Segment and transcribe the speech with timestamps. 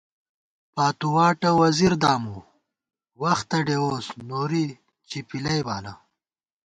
[0.73, 2.37] پاتُو واٹہ وزیر دامُو،
[3.21, 4.65] وختہ ڈېووس نوری
[5.09, 5.93] چِپِلَئ بالہ